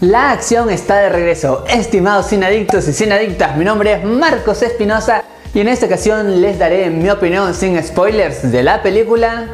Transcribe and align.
La 0.00 0.30
acción 0.30 0.70
está 0.70 0.98
de 0.98 1.08
regreso, 1.08 1.64
estimados 1.68 2.26
sinadictos 2.26 2.86
y 2.86 2.92
sinadictas, 2.92 3.56
mi 3.56 3.64
nombre 3.64 3.94
es 3.94 4.04
Marcos 4.04 4.62
Espinosa 4.62 5.24
y 5.52 5.58
en 5.58 5.66
esta 5.66 5.86
ocasión 5.86 6.40
les 6.40 6.56
daré 6.56 6.88
mi 6.88 7.10
opinión 7.10 7.52
sin 7.52 7.82
spoilers 7.82 8.52
de 8.52 8.62
la 8.62 8.80
película 8.80 9.48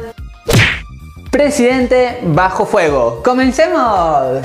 Presidente 1.31 2.19
Bajo 2.21 2.67
Fuego. 2.67 3.23
¡Comencemos! 3.23 4.43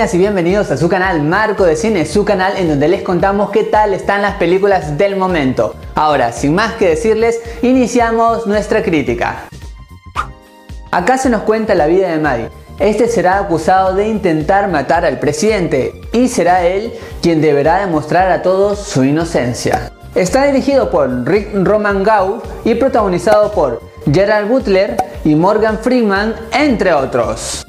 Y 0.00 0.16
bienvenidos 0.16 0.70
a 0.70 0.78
su 0.78 0.88
canal 0.88 1.20
Marco 1.22 1.66
de 1.66 1.76
Cine, 1.76 2.06
su 2.06 2.24
canal 2.24 2.54
en 2.56 2.70
donde 2.70 2.88
les 2.88 3.02
contamos 3.02 3.50
qué 3.50 3.64
tal 3.64 3.92
están 3.92 4.22
las 4.22 4.36
películas 4.36 4.96
del 4.96 5.14
momento. 5.14 5.74
Ahora, 5.94 6.32
sin 6.32 6.54
más 6.54 6.72
que 6.72 6.88
decirles, 6.88 7.38
iniciamos 7.60 8.46
nuestra 8.46 8.82
crítica. 8.82 9.44
Acá 10.90 11.18
se 11.18 11.28
nos 11.28 11.42
cuenta 11.42 11.74
la 11.74 11.86
vida 11.86 12.08
de 12.08 12.18
Maddie. 12.18 12.48
Este 12.78 13.08
será 13.08 13.40
acusado 13.40 13.94
de 13.94 14.08
intentar 14.08 14.68
matar 14.68 15.04
al 15.04 15.18
presidente 15.18 16.00
y 16.14 16.28
será 16.28 16.66
él 16.66 16.94
quien 17.20 17.42
deberá 17.42 17.80
demostrar 17.80 18.32
a 18.32 18.40
todos 18.40 18.78
su 18.78 19.04
inocencia. 19.04 19.92
Está 20.14 20.46
dirigido 20.46 20.90
por 20.90 21.28
Rick 21.28 21.50
Roman 21.52 22.02
Gau 22.02 22.40
y 22.64 22.74
protagonizado 22.74 23.52
por 23.52 23.82
Gerald 24.10 24.48
Butler 24.48 24.96
y 25.26 25.34
Morgan 25.34 25.78
Freeman, 25.78 26.34
entre 26.52 26.94
otros. 26.94 27.66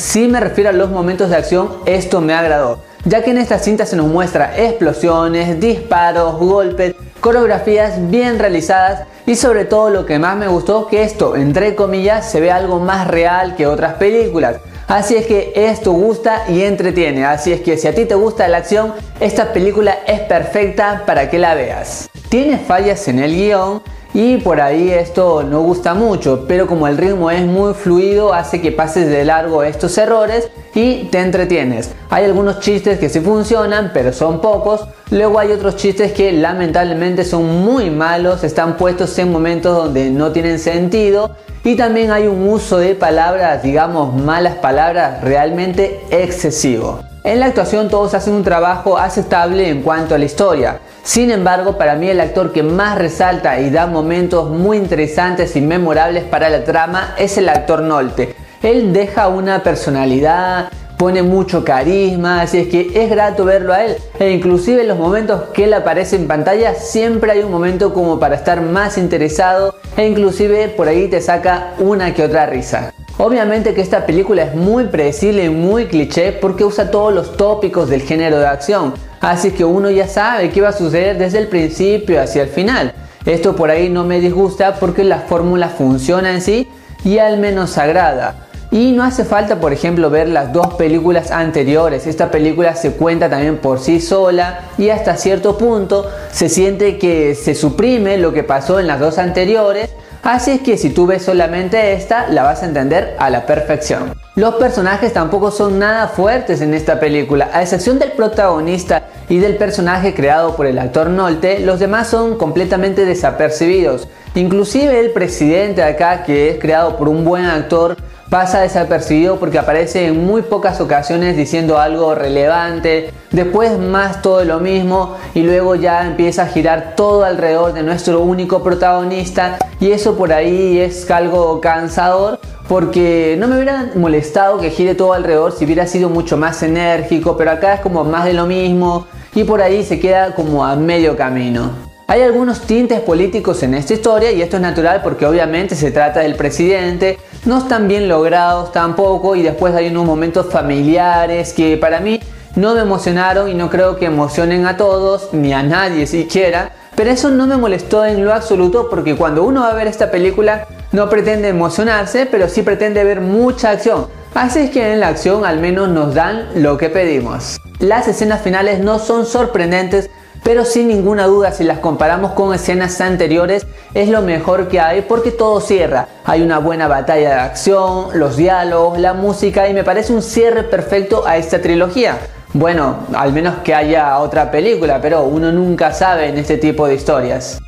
Si 0.00 0.28
me 0.28 0.40
refiero 0.40 0.70
a 0.70 0.72
los 0.72 0.88
momentos 0.88 1.28
de 1.28 1.36
acción, 1.36 1.68
esto 1.84 2.22
me 2.22 2.32
agradó, 2.32 2.80
ya 3.04 3.22
que 3.22 3.32
en 3.32 3.38
esta 3.38 3.58
cinta 3.58 3.84
se 3.84 3.96
nos 3.96 4.06
muestra 4.06 4.56
explosiones, 4.56 5.60
disparos, 5.60 6.38
golpes, 6.38 6.94
coreografías 7.20 8.10
bien 8.10 8.38
realizadas 8.38 9.06
y 9.26 9.36
sobre 9.36 9.66
todo 9.66 9.90
lo 9.90 10.06
que 10.06 10.18
más 10.18 10.38
me 10.38 10.48
gustó 10.48 10.86
que 10.86 11.02
esto, 11.02 11.36
entre 11.36 11.74
comillas, 11.74 12.28
se 12.30 12.40
ve 12.40 12.50
algo 12.50 12.80
más 12.80 13.08
real 13.08 13.56
que 13.56 13.66
otras 13.66 13.94
películas. 13.94 14.56
Así 14.88 15.16
es 15.16 15.26
que 15.26 15.52
esto 15.54 15.92
gusta 15.92 16.44
y 16.48 16.62
entretiene, 16.62 17.26
así 17.26 17.52
es 17.52 17.60
que 17.60 17.76
si 17.76 17.86
a 17.86 17.94
ti 17.94 18.06
te 18.06 18.14
gusta 18.14 18.48
la 18.48 18.56
acción, 18.56 18.94
esta 19.20 19.52
película 19.52 19.98
es 20.06 20.20
perfecta 20.20 21.02
para 21.04 21.28
que 21.28 21.38
la 21.38 21.54
veas. 21.54 22.08
Tiene 22.30 22.56
fallas 22.56 23.06
en 23.06 23.18
el 23.18 23.34
guion, 23.34 23.82
y 24.12 24.38
por 24.38 24.60
ahí 24.60 24.90
esto 24.90 25.44
no 25.44 25.60
gusta 25.62 25.94
mucho, 25.94 26.44
pero 26.48 26.66
como 26.66 26.88
el 26.88 26.96
ritmo 26.96 27.30
es 27.30 27.46
muy 27.46 27.74
fluido 27.74 28.34
hace 28.34 28.60
que 28.60 28.72
pases 28.72 29.08
de 29.08 29.24
largo 29.24 29.62
estos 29.62 29.96
errores 29.98 30.50
y 30.74 31.04
te 31.04 31.20
entretienes. 31.20 31.90
Hay 32.10 32.24
algunos 32.24 32.60
chistes 32.60 32.98
que 32.98 33.08
sí 33.08 33.20
funcionan, 33.20 33.92
pero 33.94 34.12
son 34.12 34.40
pocos. 34.40 34.86
Luego 35.10 35.38
hay 35.38 35.52
otros 35.52 35.76
chistes 35.76 36.12
que 36.12 36.32
lamentablemente 36.32 37.24
son 37.24 37.64
muy 37.64 37.90
malos, 37.90 38.42
están 38.42 38.76
puestos 38.76 39.16
en 39.18 39.30
momentos 39.30 39.76
donde 39.76 40.10
no 40.10 40.32
tienen 40.32 40.58
sentido. 40.58 41.36
Y 41.62 41.76
también 41.76 42.10
hay 42.10 42.26
un 42.26 42.48
uso 42.48 42.78
de 42.78 42.94
palabras, 42.94 43.62
digamos 43.62 44.14
malas 44.14 44.56
palabras, 44.56 45.22
realmente 45.22 46.00
excesivo. 46.10 47.09
En 47.22 47.38
la 47.38 47.46
actuación 47.46 47.90
todos 47.90 48.14
hacen 48.14 48.32
un 48.32 48.44
trabajo 48.44 48.96
aceptable 48.96 49.68
en 49.68 49.82
cuanto 49.82 50.14
a 50.14 50.18
la 50.18 50.24
historia. 50.24 50.78
Sin 51.02 51.30
embargo, 51.30 51.76
para 51.76 51.94
mí 51.94 52.08
el 52.08 52.18
actor 52.18 52.50
que 52.50 52.62
más 52.62 52.96
resalta 52.96 53.60
y 53.60 53.68
da 53.68 53.86
momentos 53.86 54.48
muy 54.48 54.78
interesantes 54.78 55.54
y 55.54 55.60
memorables 55.60 56.24
para 56.24 56.48
la 56.48 56.64
trama 56.64 57.14
es 57.18 57.36
el 57.36 57.50
actor 57.50 57.82
Nolte. 57.82 58.34
Él 58.62 58.94
deja 58.94 59.28
una 59.28 59.62
personalidad, 59.62 60.70
pone 60.96 61.22
mucho 61.22 61.62
carisma, 61.62 62.40
así 62.40 62.58
es 62.58 62.68
que 62.68 62.90
es 62.94 63.10
grato 63.10 63.44
verlo 63.44 63.74
a 63.74 63.84
él. 63.84 63.96
E 64.18 64.30
inclusive 64.30 64.80
en 64.80 64.88
los 64.88 64.98
momentos 64.98 65.42
que 65.52 65.64
él 65.64 65.74
aparece 65.74 66.16
en 66.16 66.26
pantalla 66.26 66.74
siempre 66.74 67.32
hay 67.32 67.40
un 67.40 67.50
momento 67.50 67.92
como 67.92 68.18
para 68.18 68.36
estar 68.36 68.62
más 68.62 68.96
interesado 68.96 69.74
e 69.94 70.06
inclusive 70.06 70.68
por 70.68 70.88
ahí 70.88 71.08
te 71.08 71.20
saca 71.20 71.74
una 71.78 72.14
que 72.14 72.24
otra 72.24 72.46
risa. 72.46 72.94
Obviamente 73.22 73.74
que 73.74 73.82
esta 73.82 74.06
película 74.06 74.44
es 74.44 74.54
muy 74.54 74.84
predecible 74.84 75.44
y 75.44 75.50
muy 75.50 75.88
cliché 75.88 76.32
porque 76.32 76.64
usa 76.64 76.90
todos 76.90 77.12
los 77.12 77.36
tópicos 77.36 77.90
del 77.90 78.00
género 78.00 78.38
de 78.38 78.46
acción. 78.46 78.94
Así 79.20 79.50
que 79.50 79.62
uno 79.62 79.90
ya 79.90 80.08
sabe 80.08 80.48
qué 80.48 80.62
va 80.62 80.70
a 80.70 80.72
suceder 80.72 81.18
desde 81.18 81.36
el 81.36 81.48
principio 81.48 82.18
hacia 82.18 82.44
el 82.44 82.48
final. 82.48 82.94
Esto 83.26 83.54
por 83.54 83.70
ahí 83.70 83.90
no 83.90 84.04
me 84.04 84.20
disgusta 84.20 84.76
porque 84.76 85.04
la 85.04 85.18
fórmula 85.18 85.68
funciona 85.68 86.32
en 86.32 86.40
sí 86.40 86.66
y 87.04 87.18
al 87.18 87.36
menos 87.36 87.76
agrada. 87.76 88.46
Y 88.70 88.92
no 88.92 89.02
hace 89.02 89.26
falta, 89.26 89.60
por 89.60 89.74
ejemplo, 89.74 90.08
ver 90.08 90.26
las 90.26 90.54
dos 90.54 90.72
películas 90.74 91.30
anteriores. 91.30 92.06
Esta 92.06 92.30
película 92.30 92.74
se 92.74 92.92
cuenta 92.92 93.28
también 93.28 93.58
por 93.58 93.80
sí 93.80 94.00
sola 94.00 94.60
y 94.78 94.88
hasta 94.88 95.18
cierto 95.18 95.58
punto 95.58 96.08
se 96.32 96.48
siente 96.48 96.96
que 96.96 97.34
se 97.34 97.54
suprime 97.54 98.16
lo 98.16 98.32
que 98.32 98.44
pasó 98.44 98.80
en 98.80 98.86
las 98.86 98.98
dos 98.98 99.18
anteriores. 99.18 99.90
Así 100.22 100.50
es 100.50 100.60
que 100.60 100.76
si 100.76 100.90
tú 100.90 101.06
ves 101.06 101.22
solamente 101.22 101.94
esta, 101.94 102.28
la 102.28 102.42
vas 102.42 102.62
a 102.62 102.66
entender 102.66 103.16
a 103.18 103.30
la 103.30 103.46
perfección. 103.46 104.12
Los 104.36 104.56
personajes 104.56 105.14
tampoco 105.14 105.50
son 105.50 105.78
nada 105.78 106.08
fuertes 106.08 106.60
en 106.60 106.74
esta 106.74 107.00
película, 107.00 107.48
a 107.52 107.62
excepción 107.62 107.98
del 107.98 108.12
protagonista 108.12 109.04
y 109.28 109.38
del 109.38 109.56
personaje 109.56 110.14
creado 110.14 110.56
por 110.56 110.66
el 110.66 110.78
actor 110.78 111.08
Nolte, 111.08 111.60
los 111.60 111.80
demás 111.80 112.08
son 112.08 112.36
completamente 112.36 113.06
desapercibidos. 113.06 114.08
Inclusive 114.34 115.00
el 115.00 115.10
presidente 115.12 115.82
acá, 115.82 116.22
que 116.22 116.50
es 116.50 116.58
creado 116.58 116.96
por 116.96 117.08
un 117.08 117.24
buen 117.24 117.46
actor, 117.46 117.96
pasa 118.30 118.60
desapercibido 118.60 119.40
porque 119.40 119.58
aparece 119.58 120.06
en 120.06 120.24
muy 120.24 120.42
pocas 120.42 120.80
ocasiones 120.80 121.36
diciendo 121.36 121.78
algo 121.78 122.14
relevante, 122.14 123.12
después 123.32 123.76
más 123.76 124.22
todo 124.22 124.44
lo 124.44 124.60
mismo 124.60 125.16
y 125.34 125.42
luego 125.42 125.74
ya 125.74 126.06
empieza 126.06 126.44
a 126.44 126.46
girar 126.46 126.94
todo 126.96 127.24
alrededor 127.24 127.72
de 127.72 127.82
nuestro 127.82 128.20
único 128.20 128.62
protagonista 128.62 129.58
y 129.80 129.90
eso 129.90 130.16
por 130.16 130.32
ahí 130.32 130.78
es 130.78 131.10
algo 131.10 131.60
cansador 131.60 132.38
porque 132.68 133.34
no 133.36 133.48
me 133.48 133.56
hubiera 133.56 133.90
molestado 133.96 134.60
que 134.60 134.70
gire 134.70 134.94
todo 134.94 135.12
alrededor 135.12 135.50
si 135.50 135.64
hubiera 135.64 135.88
sido 135.88 136.08
mucho 136.08 136.36
más 136.36 136.62
enérgico, 136.62 137.36
pero 137.36 137.50
acá 137.50 137.74
es 137.74 137.80
como 137.80 138.04
más 138.04 138.24
de 138.26 138.32
lo 138.32 138.46
mismo 138.46 139.08
y 139.34 139.42
por 139.42 139.60
ahí 139.60 139.84
se 139.84 139.98
queda 139.98 140.36
como 140.36 140.64
a 140.64 140.76
medio 140.76 141.16
camino. 141.16 141.90
Hay 142.06 142.22
algunos 142.22 142.62
tintes 142.62 142.98
políticos 143.00 143.62
en 143.62 143.74
esta 143.74 143.94
historia 143.94 144.32
y 144.32 144.42
esto 144.42 144.56
es 144.56 144.62
natural 144.62 145.00
porque 145.00 145.26
obviamente 145.26 145.76
se 145.76 145.92
trata 145.92 146.18
del 146.20 146.34
presidente, 146.34 147.18
no 147.44 147.58
están 147.58 147.88
bien 147.88 148.08
logrados 148.08 148.72
tampoco 148.72 149.36
y 149.36 149.42
después 149.42 149.74
hay 149.74 149.88
unos 149.88 150.04
momentos 150.04 150.46
familiares 150.46 151.52
que 151.52 151.76
para 151.76 152.00
mí 152.00 152.20
no 152.56 152.74
me 152.74 152.80
emocionaron 152.80 153.48
y 153.48 153.54
no 153.54 153.70
creo 153.70 153.96
que 153.96 154.06
emocionen 154.06 154.66
a 154.66 154.76
todos 154.76 155.32
ni 155.32 155.52
a 155.52 155.62
nadie 155.62 156.06
siquiera, 156.06 156.72
pero 156.96 157.10
eso 157.10 157.30
no 157.30 157.46
me 157.46 157.56
molestó 157.56 158.04
en 158.04 158.24
lo 158.24 158.34
absoluto 158.34 158.88
porque 158.90 159.16
cuando 159.16 159.44
uno 159.44 159.62
va 159.62 159.70
a 159.70 159.74
ver 159.74 159.86
esta 159.86 160.10
película 160.10 160.66
no 160.92 161.08
pretende 161.08 161.48
emocionarse, 161.48 162.26
pero 162.26 162.48
sí 162.48 162.62
pretende 162.62 163.04
ver 163.04 163.20
mucha 163.20 163.70
acción. 163.70 164.08
Así 164.34 164.60
es 164.60 164.70
que 164.70 164.92
en 164.92 165.00
la 165.00 165.08
acción 165.08 165.44
al 165.44 165.60
menos 165.60 165.88
nos 165.88 166.14
dan 166.14 166.48
lo 166.54 166.76
que 166.76 166.88
pedimos. 166.88 167.60
Las 167.78 168.06
escenas 168.08 168.42
finales 168.42 168.80
no 168.80 168.98
son 168.98 169.26
sorprendentes, 169.26 170.10
pero 170.42 170.64
sin 170.64 170.88
ninguna 170.88 171.26
duda 171.26 171.52
si 171.52 171.64
las 171.64 171.78
comparamos 171.78 172.32
con 172.32 172.54
escenas 172.54 173.00
anteriores 173.00 173.66
es 173.94 174.08
lo 174.08 174.22
mejor 174.22 174.68
que 174.68 174.80
hay 174.80 175.02
porque 175.02 175.30
todo 175.30 175.60
cierra. 175.60 176.08
Hay 176.24 176.42
una 176.42 176.58
buena 176.58 176.88
batalla 176.88 177.28
de 177.30 177.40
acción, 177.40 178.08
los 178.14 178.36
diálogos, 178.36 178.98
la 178.98 179.14
música 179.14 179.68
y 179.68 179.74
me 179.74 179.84
parece 179.84 180.12
un 180.12 180.22
cierre 180.22 180.62
perfecto 180.64 181.26
a 181.26 181.36
esta 181.36 181.60
trilogía. 181.60 182.18
Bueno, 182.52 183.06
al 183.14 183.32
menos 183.32 183.58
que 183.62 183.74
haya 183.74 184.18
otra 184.18 184.50
película, 184.50 185.00
pero 185.00 185.22
uno 185.24 185.52
nunca 185.52 185.92
sabe 185.92 186.28
en 186.28 186.38
este 186.38 186.56
tipo 186.56 186.86
de 186.86 186.94
historias. 186.94 187.60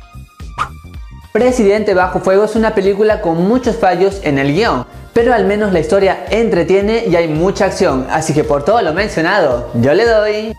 Presidente 1.31 1.93
Bajo 1.93 2.19
Fuego 2.19 2.43
es 2.43 2.55
una 2.55 2.75
película 2.75 3.21
con 3.21 3.47
muchos 3.47 3.77
fallos 3.77 4.19
en 4.23 4.37
el 4.37 4.53
guion, 4.53 4.85
pero 5.13 5.33
al 5.33 5.45
menos 5.45 5.73
la 5.73 5.79
historia 5.79 6.25
entretiene 6.29 7.05
y 7.07 7.15
hay 7.15 7.27
mucha 7.27 7.65
acción, 7.65 8.07
así 8.11 8.33
que 8.33 8.43
por 8.43 8.65
todo 8.65 8.81
lo 8.81 8.93
mencionado, 8.93 9.69
yo 9.73 9.93
le 9.93 10.05
doy 10.05 10.55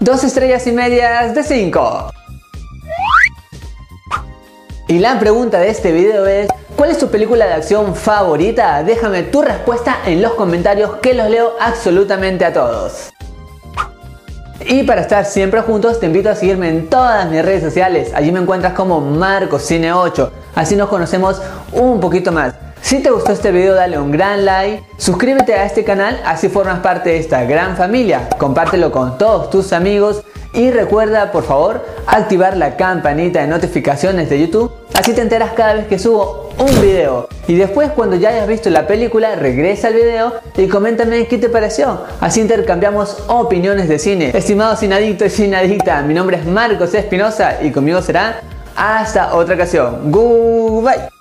dos 0.00 0.24
estrellas 0.24 0.66
y 0.66 0.72
medias 0.72 1.34
de 1.34 1.42
5. 1.42 2.12
Y 4.88 4.98
la 4.98 5.18
pregunta 5.18 5.58
de 5.58 5.68
este 5.68 5.92
video 5.92 6.26
es, 6.26 6.48
¿cuál 6.76 6.90
es 6.90 6.98
tu 6.98 7.08
película 7.08 7.46
de 7.46 7.54
acción 7.54 7.96
favorita? 7.96 8.84
Déjame 8.84 9.24
tu 9.24 9.42
respuesta 9.42 9.98
en 10.06 10.22
los 10.22 10.34
comentarios 10.34 10.96
que 11.02 11.14
los 11.14 11.28
leo 11.28 11.54
absolutamente 11.60 12.44
a 12.44 12.52
todos. 12.52 13.12
Y 14.64 14.84
para 14.84 15.00
estar 15.02 15.24
siempre 15.24 15.60
juntos 15.60 16.00
te 16.00 16.06
invito 16.06 16.30
a 16.30 16.34
seguirme 16.34 16.68
en 16.68 16.88
todas 16.88 17.28
mis 17.28 17.44
redes 17.44 17.62
sociales. 17.62 18.12
Allí 18.14 18.32
me 18.32 18.40
encuentras 18.40 18.72
como 18.72 19.00
MarcosCine8. 19.00 20.30
Así 20.54 20.76
nos 20.76 20.88
conocemos 20.88 21.40
un 21.72 22.00
poquito 22.00 22.32
más. 22.32 22.54
Si 22.86 23.00
te 23.00 23.10
gustó 23.10 23.32
este 23.32 23.50
video 23.50 23.74
dale 23.74 23.98
un 23.98 24.12
gran 24.12 24.44
like, 24.44 24.84
suscríbete 24.96 25.54
a 25.54 25.64
este 25.64 25.82
canal, 25.82 26.20
así 26.24 26.48
formas 26.48 26.78
parte 26.78 27.10
de 27.10 27.18
esta 27.18 27.42
gran 27.42 27.76
familia. 27.76 28.28
Compártelo 28.38 28.92
con 28.92 29.18
todos 29.18 29.50
tus 29.50 29.72
amigos 29.72 30.22
y 30.52 30.70
recuerda 30.70 31.32
por 31.32 31.42
favor 31.42 31.84
activar 32.06 32.56
la 32.56 32.76
campanita 32.76 33.40
de 33.40 33.48
notificaciones 33.48 34.30
de 34.30 34.38
YouTube, 34.38 34.70
así 34.94 35.14
te 35.14 35.20
enteras 35.20 35.50
cada 35.54 35.74
vez 35.74 35.88
que 35.88 35.98
subo 35.98 36.50
un 36.60 36.80
video. 36.80 37.28
Y 37.48 37.56
después 37.56 37.90
cuando 37.90 38.14
ya 38.14 38.28
hayas 38.28 38.46
visto 38.46 38.70
la 38.70 38.86
película, 38.86 39.34
regresa 39.34 39.88
al 39.88 39.94
video 39.94 40.34
y 40.56 40.68
coméntame 40.68 41.26
qué 41.26 41.38
te 41.38 41.48
pareció. 41.48 42.02
Así 42.20 42.40
intercambiamos 42.40 43.24
opiniones 43.26 43.88
de 43.88 43.98
cine. 43.98 44.30
Estimados 44.32 44.78
sinadictos 44.78 45.26
y 45.26 45.30
sinadicta, 45.30 46.02
mi 46.02 46.14
nombre 46.14 46.36
es 46.36 46.46
Marcos 46.46 46.94
Espinosa 46.94 47.60
y 47.64 47.72
conmigo 47.72 48.00
será 48.00 48.42
Hasta 48.76 49.34
otra 49.34 49.56
ocasión. 49.56 50.12
Goodbye. 50.12 51.15